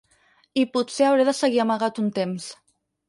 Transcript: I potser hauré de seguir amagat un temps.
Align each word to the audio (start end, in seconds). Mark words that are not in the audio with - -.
I 0.61 0.63
potser 0.77 1.05
hauré 1.09 1.27
de 1.29 1.35
seguir 1.41 1.63
amagat 1.65 2.03
un 2.05 2.09
temps. 2.17 2.49